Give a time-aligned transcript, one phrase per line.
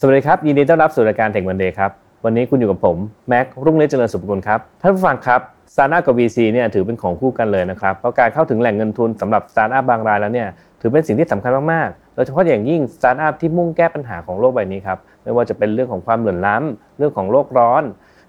[0.00, 1.90] สวัสดีครับ ยินดีต้อนรับสู่รายการ Tech Monday ครับ
[2.24, 2.96] วันนี้คุณอยู่กับผม
[3.28, 5.40] แม็กรุ่งเรืองเจริญสุภกุลครับ ท่านผู้ฟังครับ
[5.72, 10.48] สตาร์ทอัพกับ VC เนี่ยถือเป็นของคู่กันเลยนะครับ เพราะการเข้าถึงแหล่งเงินทุนสำหรับสตาร์ทอัพบางรายแล้วเนี่ย
[10.80, 17.82] ถือเป็นสิ่งที่สำคัญมากๆ โดยเฉพาะอย่างยิ่งสตาร์ทอัพที่มุ่งแก้ปัญหาของโลกใบนี้ครับ ไม่ว่าจะเป็นเรื่องของความเหลื่อมล้ำเรื่องของโลกร้อน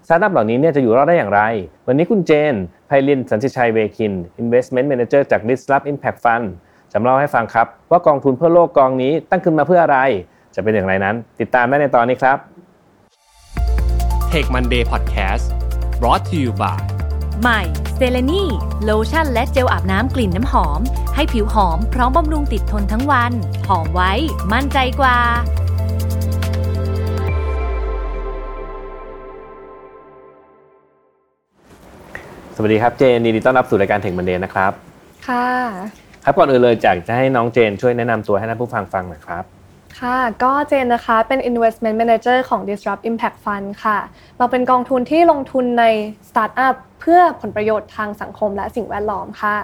[0.06, 1.40] สตาร์ทอัพเหล่านี้เนี่ยจะอยู่รอดได้อย่างไร
[1.86, 2.54] วันนี้คุณเจน
[2.86, 4.12] ไพลินสันติชัยเวคิน
[4.42, 6.46] Investment Manager จาก Disrupt Impact Fund
[6.92, 9.98] จะเล่าให้ฟังครับว่ากองทุนเพื่อโลกกองนี้ตั้งขึ้นมาเพื่ออะไร
[10.54, 12.38] จะเป็นอย่างไรนั้น ติดตามได้ในตอนนี้ครับ
[14.32, 15.44] Tech Monday Podcast
[16.00, 16.80] brought to you by
[17.42, 17.60] ใหม่
[17.96, 18.44] เซเลนี
[18.84, 20.80] โลชั่นและเจลอาบน้ำกลิ่นน้ำหอม
[21.14, 23.32] ให้ผิวหอมพร้อมบำรุงติดทนทั้งวัน
[23.68, 24.12] หอมไว้
[24.52, 25.18] มั่นใจกว่า
[32.56, 34.72] สวัสดีครับเจนยินดีต้อนรับสู่รายการเทคมันเดย์นะครับ
[35.28, 35.48] ค่ะ
[36.24, 39.44] ครับก่อนอื่นเลยจากจะให้น้องเจนช่วยแนะนำตัวให้ท่านผู้ฟังฟังหน่อยครับ
[39.98, 43.98] ค่ะ ก็เจนนะคะ เป็น investment manager ของ Disrupt Impact Fund ค่ะ
[44.38, 45.84] เราเป็นกองทุนที่ลงทุนใน
[46.28, 49.56] สตาร์ทอัพเพื่อผลประโยชน์ทางสังคมและสิ่งแวดล้อมค่ะ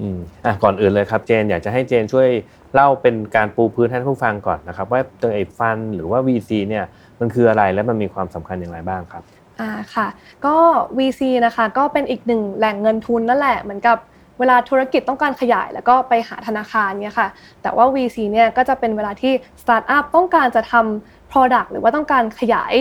[0.00, 2.28] อืมอะก่อนอื่นเลยครับเจนอยากจะให้เจนช่วย
[2.74, 6.84] เล่าเป็นการปูพื้นให้ท่านผู้ฟังก่อนนะครับ ว่าตัวไอ้ฟันหรือว่า VC เนี่ย
[7.20, 9.22] มันคืออะไรและมันมีความสำคัญอย่างไรบ้างครับ
[9.60, 10.06] อ่าค่ะ
[10.46, 10.56] ก็
[10.98, 13.98] VC นะคะก็เป็นอีกหนึ่งแหล่งเงินทุนนั่นแหละเหมือนกับ
[14.40, 17.28] เวลาธุรกิจต้องการขยาย แล้วก็ไปหาธนาคารเนี่ยค่ะ
[17.62, 19.32] แต่ว่า VC เนี่ยก็จะเป็นเวลาที่
[19.62, 22.74] สตาร์ทอัพต้องการจะทำ Product หรือว่าต้องการขยาย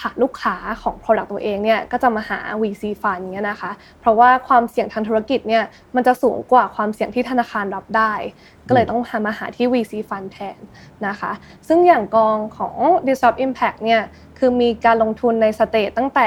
[0.00, 8.12] ฐานลูกค้าของ Product ตัวเองเนี่ยก็จะมาหา VC Fund เนี่ยนะคะ เพราะว่าความเสี่ยงทางธุรกิจเนี่ยมันจะสูงกว่าความเสี่ยงที่ธนาคารรับได้
[8.68, 10.58] ก็เลยต้องหามาหาที่ VC Fund แทน
[11.06, 11.32] นะคะ
[11.68, 12.76] ซึ่งอย่างกองของ
[13.06, 14.02] Disrupt Impact เนี่ย
[14.38, 16.26] คือมีการลงทุนใน stage ตั้งแต่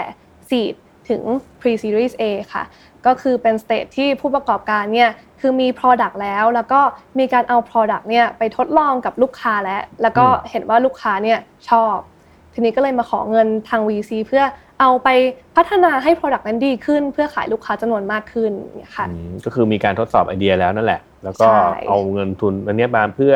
[0.49, 0.75] Seed
[1.09, 1.21] ถึง
[1.59, 2.63] Pre-Series A ค่ะ
[3.05, 5.09] ก็คือเป็น stage ที่ผู้ประกอบการเนี่ย
[5.41, 6.79] คือมี Product แล้ว แล้วก็
[7.19, 11.95] มีการเอา Product เนี่ยไปทดลองกับลูกค้าแล้ว แล้วก็เห็นว่าลูกค้าเนี่ยชอบ
[12.53, 14.43] ทีนี้ก็เลยมาขอเงินทาง VC เพื่อ
[14.81, 15.09] เอาไป
[15.55, 23.33] พัฒนาให้ Product นั้นดีขึ้น เพื่อขายลูกค้าจำนวนมากขึ้นเนี่ยค่ะอืมก็คือมีการทดสอบไอเดียแล้วนั่นแหละ แล้วก็ใช่เอาเงินทุนอันเนี้ยมาเพื่อ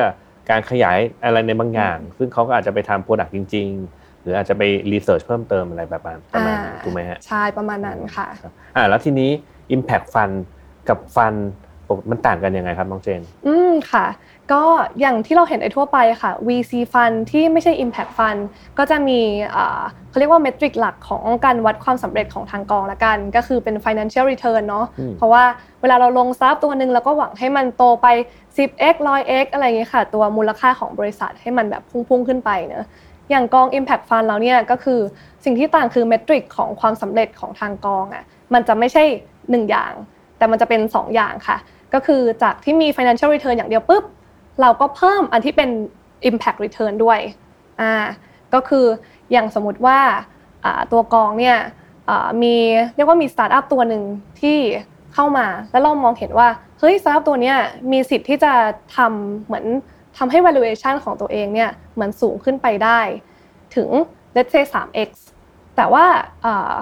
[0.50, 9.30] การขยายอะไรในบางอย่าง ซึ่งเขาก็อาจจะไปทำ product จริง ๆ หรืออาจจะไป research เพิ่มเติมอะไรแบบนั้นประมาณนั้นถูกไหมฮะใช่ประมาณนั้นค่ะรับอ่าแล้วทีนี้
[9.76, 10.36] Impact Fund
[10.90, 11.40] กับ Fund
[12.12, 14.06] มันต่างกันยังไงครับน้องเจน อืมค่ะ
[14.52, 14.64] ก็
[15.00, 18.42] อย่างที่เราเห็นในทั่วไปค่ะ VC Fund ที่ไม่ใช่ Impact Fund
[18.78, 19.20] ก็จะมี
[19.56, 25.44] อ่าเขาเรียกว่า metric หลักของการวัดความสำเร็จของทางกองละกัน ก็คือเป็น financial return เนาะอืมเพราะว่า
[25.82, 28.08] เวลาเราลงทรัพย์ตัวหนึ่งเราก็หวังให้มันโตไป
[28.58, 32.86] 10x 100x อะไรอย่างเงี้ยค่ะ ตัวมูลค่าของบริษัทให้มันแบบพุ่งๆขึ้นไปเนอะ
[33.32, 35.00] อย่างกอง Impact Fund เราเนี่ยก็คือ
[35.46, 39.04] สิ่งที่ต่างคือเมทริกของความสำเร็จของทางกองอะมันจะไม่ใช่
[39.52, 39.94] หนึ่งอย่าง
[40.38, 41.58] แต่มันจะเป็นสองอย่างค่ะ
[41.94, 44.04] ก็คือจากที่มี financial return อย่างเดียวปุ๊บ
[44.62, 45.70] เราก็เพิ่มอันที่เป็น
[46.30, 47.20] impact return ด้วย
[47.82, 47.94] อ่า
[48.54, 48.86] ก็คือ
[49.32, 50.00] อย่างสมมติว่า
[50.92, 51.58] ตัวกองเนี่ย
[52.44, 52.56] มี
[52.96, 54.04] เรียกว่ามีสตาร์ทอัพตัวหนึ่ง
[54.42, 54.58] ที่
[55.14, 56.48] เข้ามาแล้วเรามองเห็นว่า
[56.80, 57.58] เฮ้ยสตาร์ทอัพตัวเนี้ย
[57.92, 58.54] มีสิทธิ์ที่จะ
[58.96, 59.66] ทำเหมือน
[60.18, 63.00] ทำให้ valuation ของตัวเองเนี่ยเหมือนสูงขึ้นไปได้
[63.76, 63.90] ถึง
[64.36, 65.10] let's say 3x
[65.76, 66.06] แต่ว่า
[66.46, 66.74] อ่า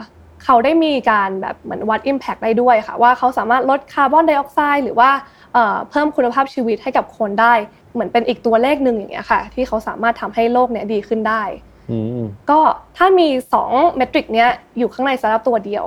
[0.43, 5.09] เขาได้มีการแบบเหมือนวัด Impact ได้ด้วยค่ะว่าเขาสามารถลดคาร์บอนไดออกไซด์หรือว่า
[5.53, 7.53] เอ่อเพิ่มคุณภาพชีวิตให้กับคนได้
[7.93, 11.43] เหมือนเป็นอีกตัวเลขหนึ่งอย่างเงี้ยค่ะ ที่เขาสามารถทำให้โลกเนี้ยดีขึ้นได้
[11.91, 12.59] อืมก็
[12.97, 13.27] ถ้ามี
[13.63, 15.85] 2 metric เนี้ยอยู่ข้างในสตาร์ทอัพตัวเดียว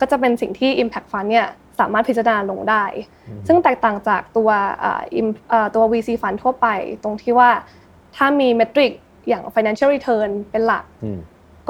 [0.00, 1.46] ก็จะเป็นสิ่งที่ Impact Fund เนี่ย
[1.80, 2.84] สามารถพิจารณาลงได้
[3.46, 4.48] ซึ่งแตกต่างจากตัว
[4.82, 6.66] อ่า im- อ่าตัว VC Fund ทั่วไป
[7.02, 7.50] ตรงที่ว่า
[8.16, 8.92] ถ้ามี metric
[9.28, 11.18] อย่าง financial return เป็นหลักอืม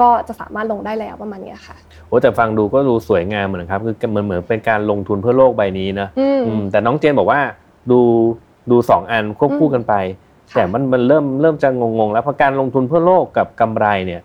[0.01, 1.75] ก็จะสามารถลงได้แล้วประมาณเนี้ยค่ะ
[2.07, 7.39] โอ้แต่ฟังดูก็ดูสวยงามเหมือนกันครับคือเหมือนเหมือนเป็นการลงทุนเพื่อโลกใบนี้นะอืมอืมแต่น้องเจนบอกว่า
[7.91, 7.99] ดู
[8.71, 9.93] ดูสองอันควบคู่กันไป
[10.51, 14.21] ค่ะแต่มันมันเริ่มเริ่มจะงงๆ แล้วเพราะการลงทุนเพื่อโลกกับกำไรเนี่ย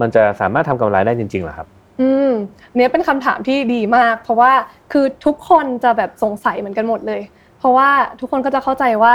[0.00, 1.68] มันจะสามารถทำกำไรได้จริงๆเหรอครับ
[2.00, 2.30] อืม
[2.76, 4.52] เนี่ยเป็นคำถามที่ดีมาก เพราะว่า
[4.92, 7.20] คือทุกคนจะแบบสงสัยเหมือนกันหมดเลย
[7.58, 7.90] เพราะว่า
[8.20, 9.14] ทุกคนก็จะเข้าใจว่า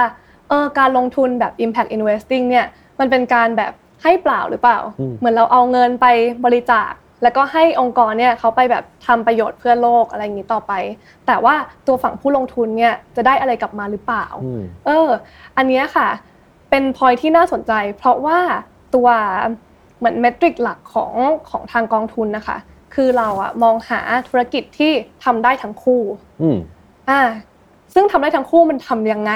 [0.49, 2.65] เออการลงทุนแบบ impact investing เนี่ย
[2.99, 3.73] มันเป็นการแบบ
[4.03, 6.05] ให้เปล่าหรือเปล่าอืมเหมือนเราเอาเงินไป
[6.45, 6.91] บริจาค
[7.23, 10.73] แล้วก็ให้องค์กรเนี่ยเขาไปแบบทำประโยชน์เพื่อโลกอะไรอย่างนี้ต่อไป
[11.27, 11.55] แต่ว่า
[11.87, 15.09] ตัวฝั่งผู้ลงทุนเนี่ยจะได้อะไรกลับมาหรือเปล่าอืมเออ
[15.57, 16.07] อันเนี้ยค่ะ
[16.69, 18.39] เป็นพอยที่น่าสนใจ เพราะว่า
[18.95, 19.07] ตัว
[19.97, 21.13] เหมือนเมทริกหลักของ
[21.49, 22.57] ของทางกองทุนนะคะ
[22.93, 24.91] คือเราอะมองหาธุรกิจที่
[25.25, 26.01] ทำได้ทั้งคู่
[26.41, 26.57] อืม
[27.09, 27.21] อ่า
[27.93, 29.33] ซึ่งทำได้ทั้งคู่มันทำยังไง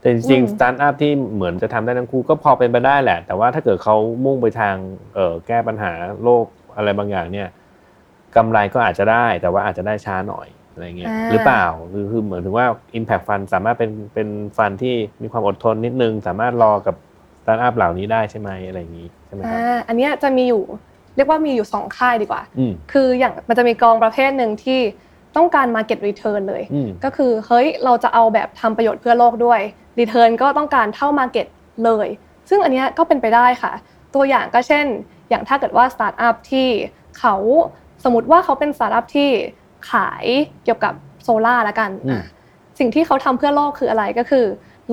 [0.00, 4.76] แต่จริงอืมๆสตาร์ทอัพที่เหมือนจะทำได้ทั้งคู่ก็พอเป็นไปได้แหละ แต่ว่าถ้าเกิดเขามุ่งไปทาง
[5.14, 6.44] เอ่อแก้ปัญหาโลก
[6.76, 7.48] อะไรบางอย่างเนี่ย
[8.36, 12.66] กำไรก็อาจจะได้ แต่ว่าอาจจะได้ช้าหน่อยอะไรเงี้ยอ่าหรือเปล่าคือคือเหมือนถึงว่า
[12.98, 14.28] Impact Fund สามารถเป็นเป็น
[14.58, 16.96] ฟันที่มีความอดทนนิดนึง สามารถรอกับ
[17.40, 20.62] สตาร์ทอัพเหล่านี้ได้ใช่ไหมอะไรอย่างนี้ใช่ไหมครับอ่าอันเนี้ยจะมีอยู่
[21.18, 24.80] เรียกว่ามีอยู่สองค่ายดีกว่าอืมคืออย่างมันจะมีกองประเภทหนึ่งที่
[25.36, 29.60] ต้องการ Market Return เลยอืมก็คือเฮ้ยเราจะเอาแบบทำประโยชน์เพื่อโลกด้วย
[30.00, 31.46] Return ก็ต้องการเท่า Market
[31.84, 32.08] เลย
[32.48, 33.72] ซึ่งอันเนี้ยก็เป็นไปได้ค่ะ
[34.14, 34.86] ตัวอย่างก็เช่น
[35.28, 36.68] อย่างถ้าเกิดว่าสตาร์ทอัพที่
[37.18, 37.34] เขา
[38.04, 39.28] สมมติว่าเขาเป็นสตาร์ทอัพที่
[39.90, 40.24] ขาย
[40.64, 42.24] เกี่ยวกับโซล่าละกันอืมอะ
[42.78, 44.44] สิ่งที่เขาทำเพื่อโลกคืออะไรก็คือ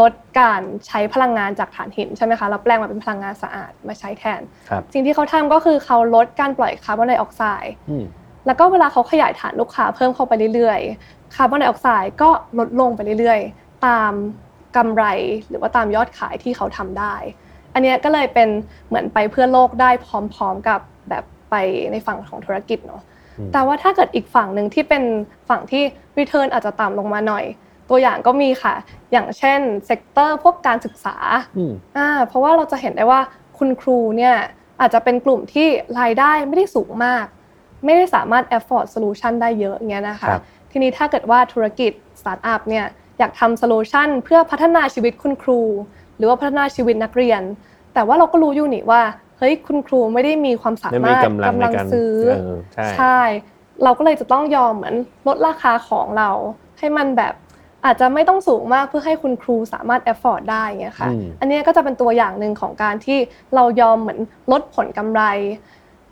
[0.01, 8.05] ลดการใช้พลังงานจากถ่านหินใช่ไหมคะแล้วแปลงมาเป็นพลังงานสะอาดมาใช้แทนครับสิ่งที่เขาทำก็คือเขาลดการปล่อยคาร์บอนไดออกไซด์อืม
[8.45, 14.11] แล้วก็เวลาเขาขยายฐานลูกค้าเพิ่มเข้าไปเรื่อยๆ คาร์บอนไดออกไซด์ก็ลดลงไปเรื่อยๆ ตาม
[14.77, 15.03] กำไร
[15.49, 17.15] หรือว่าตามยอดขายที่เขาทำได้
[17.73, 18.49] อันเนี้ยก็เลยเป็น
[18.87, 20.07] เหมือนไปเพื่อโลกได้พ
[20.39, 21.55] ร้อม ๆกับแบบไป
[21.91, 23.01] ในฝั่งของธุรกิจเนาะ
[23.37, 25.03] อืมแต่ว่าถ้าเกิดอีกฝั่งหนึ่งที่เป็น
[25.49, 25.83] ฝั่งที่
[26.19, 27.45] return อาจจะต่ำลงมาหน่อย
[27.89, 28.75] ตัวอย่างก็มีค่ะ
[29.11, 31.15] อย่างเช่น sector พวกการศึกษา
[31.57, 33.21] อืมอ่าเพราะว่าเราจะเห็นได้ว่า
[33.57, 34.35] คุณครูเนี่ย
[34.79, 35.67] อาจจะเป็นกลุ่มที่
[35.99, 37.25] รายได้ไม่ได้สูงมาก
[37.85, 40.41] ไม่ได้สามารถ afford solution ได้เยอะอย่างเงี้ยนะคะครับ
[40.71, 41.91] ทีนี้ถ้าเกิดว่าธุรกิจ
[42.21, 42.85] สตาร์ทอัพเนี่ย
[43.19, 45.61] อยากทำ solution เพื่อพัฒนาชีวิตคุณครู
[46.17, 47.41] หรือว่าพัฒนาชีวิตนักเรียน
[47.93, 49.01] แต่ว่าเราก็รู้อยู่นี่ว่า
[49.37, 53.19] เฮ้ยคุณครูไม่ได้มีความสามารถไม่มีกำลังในการซื้อเออใช่ใช่
[53.83, 54.95] เราก็เลยจะต้องยอมเหมือน
[55.27, 56.29] ลดราคาของเรา
[56.77, 57.33] ให้มันแบบ
[57.85, 63.19] อาจจะไม่ต้องสูงมากเพื่อให้คุณครูสามารถ afford ได้เงี้ยค่ะอืมอันเนี้ยก็จะเป็นตัวอย่างหนึ่งของการที่
[63.55, 64.19] เรายอมเหมือน
[64.51, 65.21] ลดผลกำไร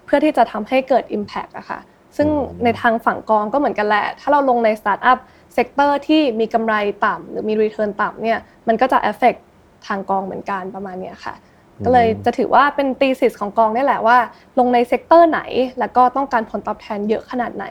[0.05, 1.79] เพื่อที่จะทำให้เกิด Impact อะค่ะ
[2.17, 2.27] ซึ่ง
[2.63, 5.17] ในทางฝั่งกองก็เหมือนกันแหละ ถ้าเราลงในสตาร์ทอัพ
[5.53, 6.75] sector ที่มีกำไร
[7.05, 9.39] ต่ำหรือมี Return ต่ำเนี่ย มันก็จะ affect
[9.87, 11.33] ทางกองเหมือนกันประมาณเนี้ยค่ะ
[11.85, 14.17] ก็เลยจะถือว่าเป็น thesis ของกองนี่แหละว่า
[14.59, 15.41] ลงใน sector ไหน
[15.79, 17.65] แล้วก็ต้องการผลตอบแทนเยอะขนาดไหน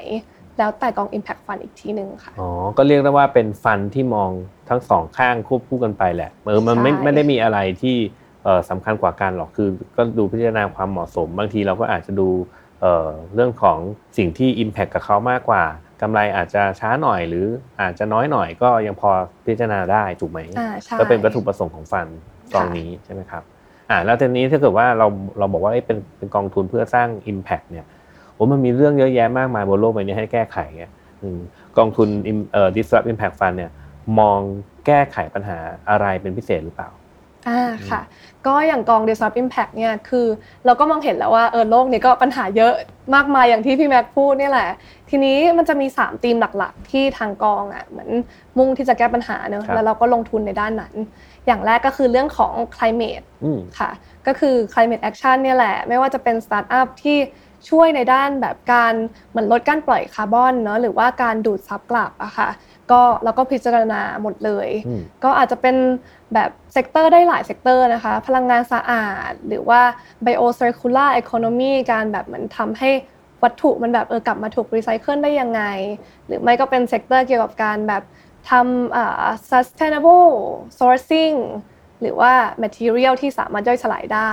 [0.58, 4.30] แล้วแต่กอง Impact Fund อีกทีหนึ่งค่ะ อ๋อ ก็เรียกได้ว่าเป็น fund ที่มอง
[4.68, 7.96] ทั้งสองข้างควบคู่กันไปแหละเออมันไม่ใช่ไม่ได้มีอะไรที่
[8.44, 12.28] เอ่อสำคัญกว่ากันหรอกคือ ก็ดูพิจารณาความเหมาะสม บางทีเราก็อาจจะดู
[12.80, 13.78] เอ่อเรื่องของ
[14.16, 15.64] สิ่งที่ Impact กับเขามากกว่า
[16.02, 17.46] กำไรอาจจะช้าหน่อยหรือ
[17.80, 19.10] อาจจะน้อยหน่อยก็ยังพอ
[19.46, 22.06] พิจารณาได้ถูกไหมอ่าใช่ก็เป็นวัตถุประสงค์ของฟัน
[22.54, 23.42] กองนี้ใช่ไหมครับ
[23.90, 25.06] อ่าแล้วทีนี้ถ้าเกิดว่าเรา
[25.38, 27.86] เราบอกว่าเอ้ยเป็นเป็นกองทุนเพื่อสร้าง Impact เนี่ย
[28.42, 30.84] โอ้มันมีเรื่องเยอะแยะมากมายบนโลกใบนี้ให้แก้ไขไง
[31.22, 31.40] อืม
[31.78, 33.70] กองทุน Im- เอ่อ disrupt impact fund เนี่ย
[34.18, 34.38] มอง
[34.86, 35.58] แก้ไขปัญหา
[35.90, 36.88] อะไรเป็นพิเศษหรือเปล่า
[37.48, 38.00] อ่าค่ะ
[38.46, 40.26] ก็อย่างกอง Disrupt Impact เนี่ยคือ
[40.66, 42.72] เราก็มองเห็นแล้วว่าเออโลกนี้ก็ปัญหาเยอะ
[43.14, 44.70] มากมายอย่างที่พี่แม็กพูดเนี่ยแหละ
[45.10, 48.10] ทีนี้มันจะมี 3 ธีมหลักๆ ที่ทางกองอะเหมือน
[48.58, 50.94] มุ่งที่จะแก้ปัญหาเนอะครับแล้วเราก็ลงทุนในด้านนั้น
[51.46, 53.90] อย่างแรกก็คือเรื่องของ climate อืมค่ะ
[54.26, 57.18] ก็คือ climate action เนี่ยแหละ ไม่ว่าจะเป็นสตาร์ทอัพที่
[57.68, 58.94] ช่วยในด้านแบบการ
[59.30, 62.48] เหมือนลดการปล่อยคาร์บอนเนาะหรือว่าการดูดซับกลับอะค่ะ
[62.90, 65.76] ก็เราก็พิจารณาหมดเลยอืมก็อาจจะเป็น
[66.34, 69.80] แบบ sector ได้หลาย sector นะคะ พลังงานสะอาด หรือว่า
[70.24, 72.90] biocircular economy การแบบเหมือนทำให้
[73.42, 75.62] วัตถุมันแบบเออกลับมาถูกรีไซเคิลได้ยังไง
[76.26, 78.02] หรือไม่ก็เป็น sector เกี่ยวกับการแบบ
[78.50, 80.30] ทำอ่า sustainable
[80.78, 81.36] sourcing
[82.02, 82.32] หรือว่า
[82.62, 84.32] material ที่สามารถย่อยสลายได้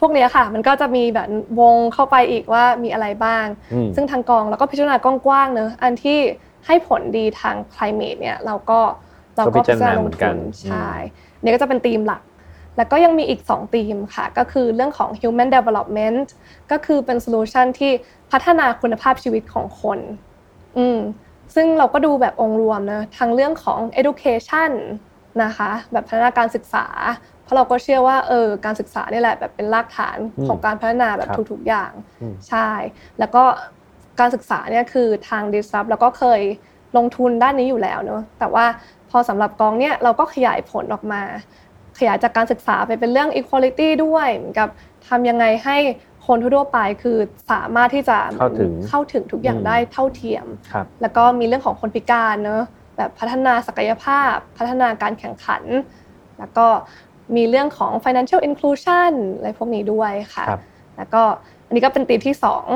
[0.00, 1.28] พวกเนี้ยค่ะ มันก็จะมีแบบ
[1.60, 6.18] วงเข้าไปอีกว่ามีอะไรบ้างอืมซึ่งทางกองเราก็พิจารณากว้างๆเนอะอันที่
[6.66, 8.80] ให้ผลดีทาง climate เนี่ยเราก็
[9.36, 10.90] เราก็ก็พิจารณาเหมือนกันใช่
[11.42, 12.22] นี่ก็จะเป็นธีมหลัก
[12.76, 16.26] แล้วก็ยังมีอีก2ธีมค่ะ ก็คือเรื่องของ human development
[16.70, 17.92] ก็คือเป็น solution ที่
[18.32, 19.98] พัฒนาคุณภาพชีวิตของคน
[20.78, 20.98] อืม
[21.54, 24.72] ซึ่งเราก็ดูแบบองค์รวมนะทั้งเรื่องของ education
[25.42, 26.86] นะคะแบบพัฒนาการศึกษา
[27.44, 32.68] เพราะเราก็เชื่อว่าเออการศึกษานี่แหละแบบเป็นรากฐานอืมของการพัฒนาแบบครับทุกๆอย่างอืมใช่
[33.18, 33.42] แล้วก็
[34.20, 36.40] การศึกษาเนี่ยคือทาง Disrupt แล้วก็เคย
[36.96, 38.64] ลงทุนด้านนี้อยู่แล้วเนอะแต่ว่า
[39.10, 41.22] พอสำหรับกองเนี่ยเราก็ขยายผลออกมา
[41.98, 44.68] ขยายจากการศึกษาไปเป็นเรื่อง equality ด้วยเหมือนกับ
[45.08, 45.76] ทำยังไงให้
[46.26, 47.18] คนทั่วๆไปคือ
[47.52, 52.62] สามารถที่จะเข้าถึงเข้าถึงทุกอย่างอืมได้เท่าเทียมครับแล้วก็มีเรื่องของคนพิการเนอะ
[53.00, 55.62] แบบพัฒนาศักยภาพ พัฒนาการแข่งขัน
[56.38, 56.66] แล้วก็
[57.36, 60.60] มีเรื่องของ financial inclusion อะไรพวกนี้ด้วยค่ะครับ
[60.96, 61.22] แล้วก็
[61.66, 62.66] อันนี้ก็เป็นธีมที่สอง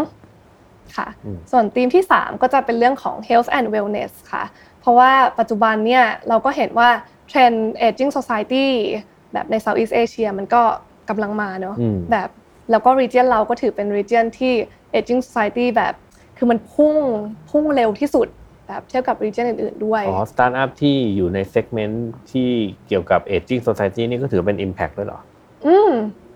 [0.96, 4.44] ค่ะอืมส่วนธีมที่3ก็จะเป็นเรื่องของ health and wellness ค่ะ
[4.80, 6.88] เพราะว่าปัจจุบันเนี่ยเราก็เห็นว่า
[7.28, 8.66] เทรนด์ aging society
[9.32, 10.62] แบบใน Southeast Asia มันก็
[11.08, 12.28] กำลังมาเนอะอืมแบบ
[12.70, 14.52] แล้วก็ region เราก็ถือเป็น region ที่
[14.98, 15.94] aging society แบบ
[16.36, 16.94] คือมันพุ่ง
[17.50, 18.28] พุ่งเร็วที่สุด
[18.66, 22.48] แบบเทียบกับ region อื่นๆด้วย อ๋อ สตาร์ทอัพที่อยู่ใน segment ที่
[22.88, 25.20] เกี่ยวกับ aging society นี่ก็ถือเป็น impact ด้วยเหรอ
[25.66, 25.90] อืม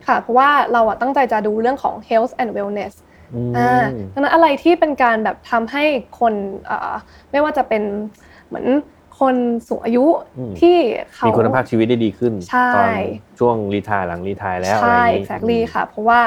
[0.07, 2.93] ค่ะ เพราะว่าเราอะตั้งใจจะดูเรื่องของ health and wellness
[3.35, 5.85] อืมอ่าดังนั้นอะไรที่เป็นการแบบทำให้
[6.21, 6.35] คน
[6.67, 6.93] เอ่อ
[7.31, 7.83] ไม่ว่าจะเป็น
[8.49, 8.67] เหมือน
[9.21, 9.37] คน
[9.69, 10.05] สูงอายุ
[10.39, 10.77] อืมที่
[11.15, 12.91] เขามีมีคุณภาพชีวิตได้ดีขึ้นใช่ตอน
[13.39, 16.21] ช่วง retire หลัง retire แล้วอะไรอใช่ย่างนี้ exactly ค่ะ เพราะว่า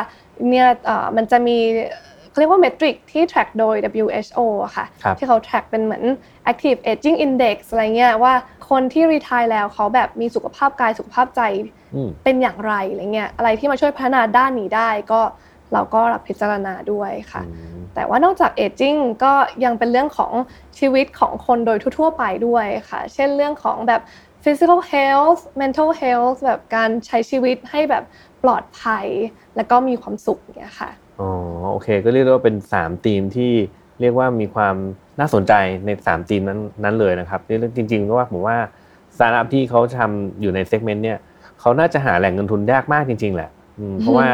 [0.50, 1.58] เนี่ยเอ่อมันจะมี
[2.32, 6.04] เขาเรียกว่าเมทริกที่ track โดย WHO อะค่ะครับที่เขา track เป็นเหมือน
[6.52, 8.34] active aging index อะไรเงี้ยว่า
[8.70, 11.42] คนที่ retire แล้วเขาแบบมีสุขภาพกายสุขภาพใจ
[11.96, 15.22] อืมเป็นอย่างไรอะไรเงี้ยอะไรที่มาช่วยพัฒนาด้านนี้ได้ก็
[15.74, 19.34] เราก็รับพิจารณาด้วยค่ะอืมแต่ว่านอกจาก aging ก็
[19.66, 20.34] ยังเป็นเรื่องของ
[20.80, 24.02] ชีวิตของคนโดยทั่วๆไปด้วยค่ะ เช่นเรื่องของแบบ
[24.44, 28.04] physical health mental health แบบการใช้ชีวิตให้แบบ
[28.44, 29.08] ปลอดภัย
[29.56, 31.30] แล้วก็มีความสุขอย่างเงี้ยค่ะอ๋อ
[31.72, 33.52] โอเค ก็เรียกได้ว่าเป็น3ธีมที่
[34.02, 34.76] เรียกว่ามีความ
[35.20, 35.54] น่าสนใจ
[35.86, 38.58] ใน3ธีมนั้นนั้นเลยนะครับเรื่องจริงๆก็ว่าผมว่า
[39.16, 41.18] สตาร์ทอัพที่เขาทำอยู่ในเซกเมนต์เนี่ย
[41.60, 43.50] เขาน่าจะหาแหล่งเงินทุนยากมากจริง ๆ แหละ
[43.80, 44.30] อืมเพราะว่า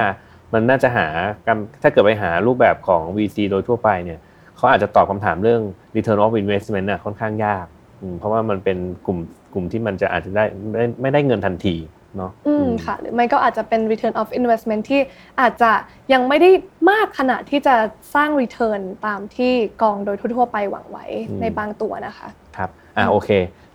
[0.53, 1.07] มันน่าจะหา
[1.47, 4.19] การถ้าเกิดไปหารูปแบบของ VC โดยทั่วไปเนี่ย
[4.57, 5.61] เขาอาจจะตอบคำถามเรื่อง
[5.95, 7.65] return of investment น่ะค่อนข้างยาก
[8.01, 9.17] อืมเพราะว่ามันเป็นกลุ่ม
[9.53, 11.75] กลุ่มที่มันจะอาจจะได้ไม่ไม่ได้เงินทันที
[12.17, 15.01] เนาะอืมค่ะหรือไม่ก็อาจจะเป็น return of investment ที่
[15.41, 15.71] อาจจะ
[16.13, 16.49] ยังไม่ได้
[16.91, 17.75] มากขนาดที่จะ
[18.15, 22.27] สร้าง return ตามที่กองโดยทั่วๆไปหวังไว้อืมในบางตัวนะคะ
[22.57, 23.29] ครับอ่าโอเค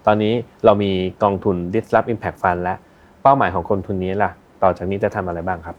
[0.06, 0.32] ตอนนี้
[0.64, 2.78] เรามีกองทุน Disrupt Impact Fund แล้ว
[3.22, 4.30] เป้าหมายของคนทุนนี้ล่ะ
[4.62, 5.76] ต่อจากนี้จะทำอะไรบ้างครับ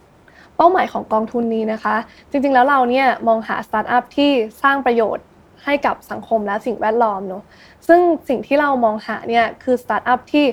[0.57, 1.95] เป้าหมายของกองทุนนี้นะคะ
[2.29, 4.31] จริงๆแล้วเราเนี่ยมองหาสตาร์ทอัพที่
[4.63, 5.25] สร้างประโยชน์
[5.63, 7.43] ให้กับสังคมและสิ่งแวดล้อมเนอะ
[7.87, 10.45] ซึ่งสิ่งที่เรามองหาเนี่ยคือสตาร์ทอัพที่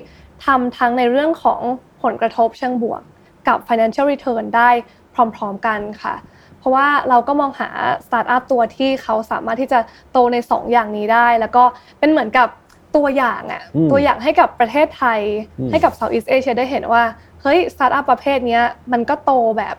[0.46, 1.60] ทำทั้งในเรื่องของ
[2.02, 3.02] ผลกระทบเชิงบวก
[3.48, 4.70] กับ financial return ได้
[5.14, 6.14] พร้อมๆกันค่ะ
[6.58, 7.68] เพราะว่าเราก็มองหา
[8.06, 9.78] สตาร์ทอัพตัวที่เขาสามารถที่จะ
[10.12, 11.64] โตใน 2 อย่างนี้ได้ แล้วก็
[11.98, 12.48] เป็นเหมือนกับ
[12.96, 15.20] ตัวอย่างอะอืมตัวอย่างให้กับประเทศไทย
[15.58, 17.02] อืมให้กับ Southeast Asia ได้เห็นว่า
[17.42, 19.76] เฮ้ยสตาร์ทอัพประเภทเนี้ยมันก็โตแบบ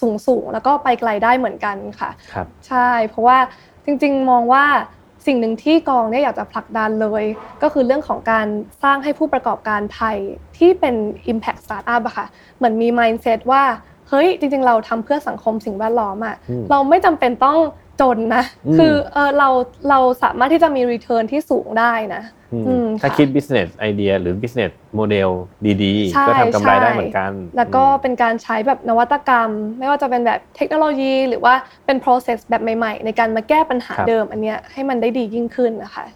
[0.00, 3.38] สูงๆแล้วก็ไปไกลได้เหมือนกันค่ะครับใช่ เพราะว่า
[3.84, 4.64] จริงๆ มองว่า
[5.26, 7.24] สิ่งหนึ่งที่กองเนี่ยอยากจะผลักดันเลย
[7.62, 8.46] ก็คือเรื่องของการ
[8.82, 10.16] สร้างให้ผู้ประกอบการไทย
[10.58, 10.94] ที่เป็น
[11.32, 13.62] Impact Startup อะค่ะเหมือนมี mindset ว่า
[14.08, 17.58] เฮ้ยจริงๆ เราทำเพื่อสังคมสิ่งแวดล้อมอะอืมเราไม่จำเป็นต้อง
[18.02, 19.48] จนนะอืมคือเออเรา
[19.88, 25.30] เราสามารถที่จะมี return ที่สูงได้นะอืมอืมถ้าค่ะคิด business idea หรือ business model
[25.84, 31.54] ดีใช่ๆก็ทำกำไรได้ใช่เหมือนกัน แล้วก็อืมเป็นการใช้แบบนวัตกรรม ไม่ว่าจะเป็นแบบเทคโนโลยี หรือว่า
[31.86, 36.06] เป็น process แบบใหม่ๆ ในการมาแก้ปัญหาครับเดิมอันเนี้ยให้มันได้ดียิ่งขึ้นนะคะ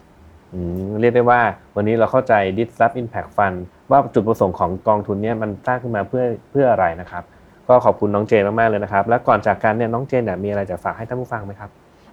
[0.54, 1.40] อืมเรียกได้ว่า
[1.76, 3.58] วันนี้เราเข้าใจ Disrupt Impact Fund
[3.90, 7.24] ว่าจุดประสงค์ของกองทุนเนี้มันสร้างขึ้นมาเพื่อเพื่ออะไรนะครับ
[7.68, 11.70] ก็ขอบคุณน้องเจนมากๆเลยนะครับ และก่อนจากกันเนี่ยน้องเจนเนี่ยมีอะไรจะฝากให้ท่านผู้ฟังไหมครับ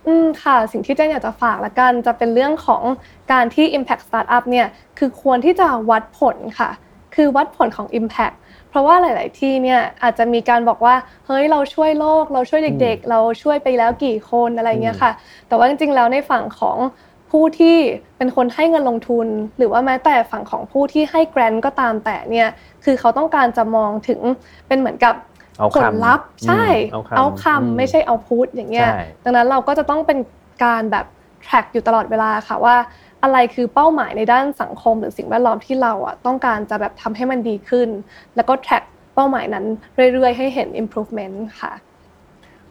[0.08, 2.84] อืมค่ะสิ่งที่เจนอยากจะฝากละกันจะเป็นเรื่องของ
[3.32, 4.68] การที่ Impact Startup เนี่ย
[4.98, 6.70] คือควรที่จะวัดผลค่ะ
[7.16, 8.36] คือวัดผลของ Impact
[8.70, 10.96] เพราะว่าหลาย ๆ ที่เนี่ยอาจจะมีการบอกว่า
[11.28, 15.12] เฮ้ยเราช่วยโลก เราช่วยเด็ก ๆ เราช่วยไปแล้วกี่คนอะไรเงี้ยค่ะ
[15.48, 16.78] แต่ว่าจริง ๆ แล้วในฝั่งของ
[17.32, 17.78] ผู้ที่
[18.18, 22.48] เป็นคนให้เงินลงทุน หรือว่าแม้แต่ฝั่งของผู้ที่ให้แกรนก็ตามแต่เนี่ย
[22.84, 24.20] คือเขาต้องการจะมองถึง
[24.68, 25.16] เป็นเหมือนกับ
[25.60, 30.20] เอาผคำลลัพธ์ใช่อืมเอาคำเอาคำอืมไม่ใช่เอาพูดอย่างเงี้ยใช่ดังนั้นเราก็จะต้องเป็น
[30.64, 31.06] การแบบ
[31.46, 32.76] track อยู่ตลอดเวลาค่ะว่า
[33.24, 37.90] อะไรคือเป้าหมายในด้านสังคมหรือสิ่งแวดล้อมที่เราอะต้องการจะแบบทำให้มันดีขึ้น
[38.36, 38.84] แล้วก็ track
[39.16, 39.66] เป้าหมายนั้น
[40.14, 41.74] เรื่อยๆ ให้เห็น improvement ค่ะ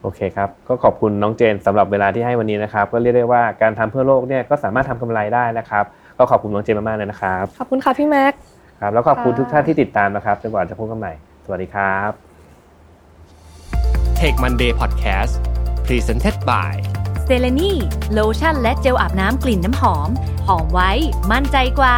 [0.02, 5.84] โอเคครับ ก็ขอบคุณน้องเจนสำหรับเวลาที่ให้วันนี้นะครับ ก็เรียกได้ว่าการทำเพื่อโลกเนี่ยก็สามารถทำกำไรได้นะครับ
[6.18, 8.32] ก็ขอบคุณน้องเจนมากๆเลยนะครับ ขอบคุณค่ะพี่แม็ก
[8.80, 11.12] ครับแล้วขอบคุณค่ะทุกท่านที่ติดตามนะครับจนกว่าจะพบกันใหม่
[11.44, 12.31] สวัสดีครับ
[14.22, 15.34] Tech Monday Podcast
[15.86, 16.74] Presented by
[17.24, 17.72] เซเลนี
[18.12, 20.08] โลชั่นและเจลอาบน้ำกลิ่นน้ำหอม
[20.46, 20.90] หอมไว้
[21.32, 21.96] มั่นใจกว่า